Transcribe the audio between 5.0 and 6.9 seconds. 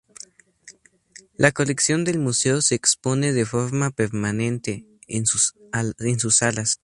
en sus salas.